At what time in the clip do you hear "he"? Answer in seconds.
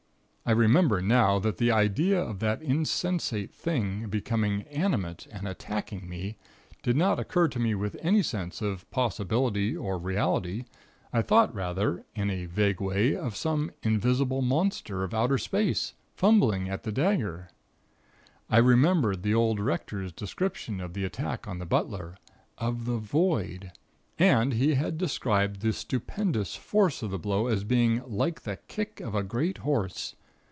24.53-24.73